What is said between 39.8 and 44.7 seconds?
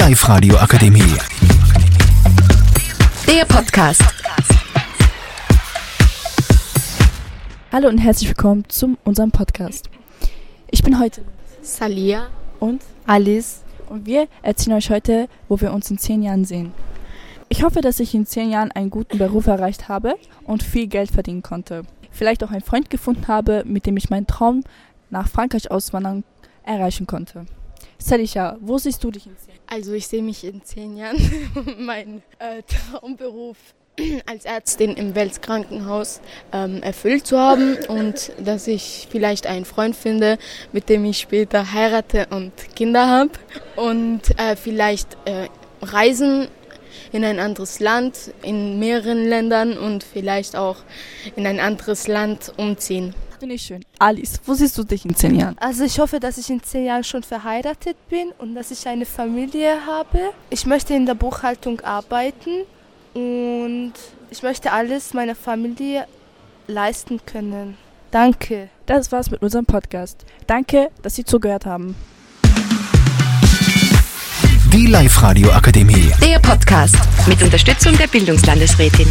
finde, mit dem ich später heirate und Kinder habe und äh,